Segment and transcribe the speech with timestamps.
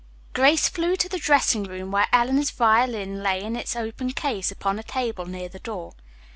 [0.33, 4.79] Grace flew to the dressing room, where Eleanor's violin lay in its open case upon
[4.79, 5.93] a table near the door.